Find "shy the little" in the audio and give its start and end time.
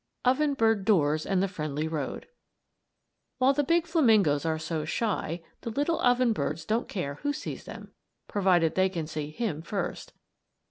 4.83-5.99